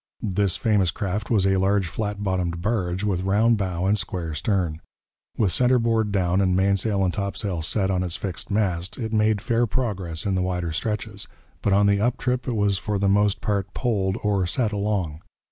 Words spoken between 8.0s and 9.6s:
its fixed mast, it made